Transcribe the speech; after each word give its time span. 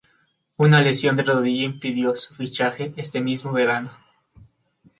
Una 0.57 0.81
lesión 0.81 1.15
de 1.15 1.21
rodilla 1.21 1.63
impidió 1.63 2.15
su 2.15 2.33
fichaje 2.33 2.91
este 2.97 3.21
mismo 3.21 3.51
verano. 3.51 3.91